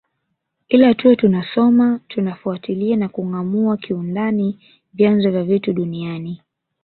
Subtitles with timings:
[0.69, 4.59] Ila tuwe tunasoma tunafuatilia na kungâamua kiundani
[4.93, 6.41] vyanzo vya vitu duniani